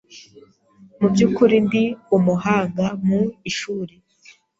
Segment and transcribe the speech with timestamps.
[0.99, 1.83] Mu by’ukuri, ndi
[2.17, 3.93] umuhanga mu ishuri.